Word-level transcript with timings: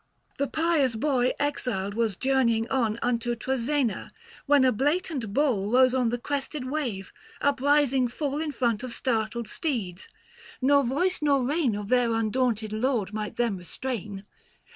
The 0.39 0.47
pious 0.47 0.95
boy 0.95 1.33
exiled 1.39 1.93
was 1.93 2.15
journeying 2.15 2.67
on 2.71 2.97
Unto 3.03 3.35
Troezena, 3.35 4.09
when 4.47 4.65
a 4.65 4.71
blatant 4.71 5.31
bull 5.31 5.65
890 5.67 5.77
Kose 5.83 5.93
on 5.99 6.09
the 6.09 6.17
crested 6.17 6.65
wave, 6.71 7.13
uprising 7.39 8.07
full 8.07 8.41
In 8.41 8.51
front 8.51 8.81
of 8.81 8.95
startled 8.95 9.47
steeds; 9.47 10.09
nor 10.59 10.83
voice 10.83 11.21
nor 11.21 11.43
rein 11.45 11.75
Of 11.75 11.89
their 11.89 12.11
undaunted 12.15 12.73
lord 12.73 13.13
might 13.13 13.35
them 13.35 13.57
restrain. 13.57 14.25